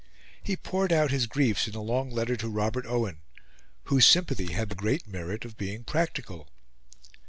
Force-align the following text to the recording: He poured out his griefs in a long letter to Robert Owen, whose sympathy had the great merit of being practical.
He 0.41 0.57
poured 0.57 0.91
out 0.91 1.11
his 1.11 1.27
griefs 1.27 1.67
in 1.67 1.75
a 1.75 1.79
long 1.79 2.09
letter 2.09 2.35
to 2.35 2.49
Robert 2.49 2.87
Owen, 2.87 3.19
whose 3.83 4.07
sympathy 4.07 4.51
had 4.51 4.69
the 4.69 4.75
great 4.75 5.05
merit 5.07 5.45
of 5.45 5.57
being 5.57 5.83
practical. 5.83 6.49